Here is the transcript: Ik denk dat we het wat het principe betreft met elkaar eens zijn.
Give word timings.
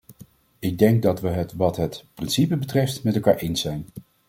Ik 0.59 0.77
denk 0.77 1.01
dat 1.01 1.21
we 1.21 1.27
het 1.27 1.53
wat 1.53 1.75
het 1.77 2.05
principe 2.13 2.57
betreft 2.57 3.03
met 3.03 3.15
elkaar 3.15 3.35
eens 3.37 3.61
zijn. 3.61 3.85